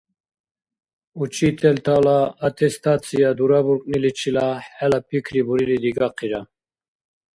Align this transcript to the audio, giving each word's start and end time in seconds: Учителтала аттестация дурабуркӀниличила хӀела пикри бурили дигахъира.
Учителтала 1.23 2.17
аттестация 2.47 3.29
дурабуркӀниличила 3.37 4.47
хӀела 4.75 4.99
пикри 5.07 5.41
бурили 5.47 5.77
дигахъира. 5.83 6.41